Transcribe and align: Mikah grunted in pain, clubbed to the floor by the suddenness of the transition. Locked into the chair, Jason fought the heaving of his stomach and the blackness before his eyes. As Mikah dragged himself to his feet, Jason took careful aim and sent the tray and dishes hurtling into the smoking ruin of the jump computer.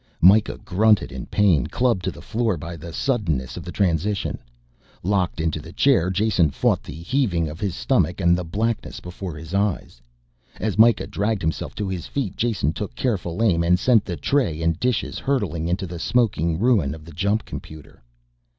Mikah 0.19 0.57
grunted 0.65 1.11
in 1.11 1.27
pain, 1.27 1.67
clubbed 1.67 2.03
to 2.05 2.09
the 2.11 2.23
floor 2.23 2.57
by 2.57 2.75
the 2.75 2.91
suddenness 2.91 3.55
of 3.55 3.63
the 3.63 3.71
transition. 3.71 4.39
Locked 5.03 5.39
into 5.39 5.59
the 5.59 5.71
chair, 5.71 6.09
Jason 6.09 6.49
fought 6.49 6.81
the 6.81 6.95
heaving 6.95 7.47
of 7.47 7.59
his 7.59 7.75
stomach 7.75 8.19
and 8.19 8.35
the 8.35 8.43
blackness 8.43 8.99
before 8.99 9.35
his 9.35 9.53
eyes. 9.53 10.01
As 10.59 10.79
Mikah 10.79 11.05
dragged 11.11 11.43
himself 11.43 11.75
to 11.75 11.87
his 11.87 12.07
feet, 12.07 12.35
Jason 12.35 12.73
took 12.73 12.95
careful 12.95 13.43
aim 13.43 13.61
and 13.61 13.77
sent 13.77 14.03
the 14.03 14.17
tray 14.17 14.63
and 14.63 14.79
dishes 14.79 15.19
hurtling 15.19 15.67
into 15.67 15.85
the 15.85 15.99
smoking 15.99 16.57
ruin 16.57 16.95
of 16.95 17.05
the 17.05 17.11
jump 17.13 17.45
computer. 17.45 18.01